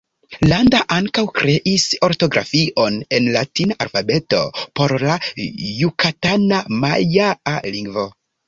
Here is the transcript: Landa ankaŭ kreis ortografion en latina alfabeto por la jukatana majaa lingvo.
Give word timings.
Landa 0.51 0.77
ankaŭ 0.93 1.23
kreis 1.39 1.85
ortografion 2.07 2.97
en 3.19 3.29
latina 3.37 3.77
alfabeto 3.87 4.41
por 4.81 4.97
la 5.07 5.21
jukatana 5.83 6.67
majaa 6.87 7.59
lingvo. 7.79 8.11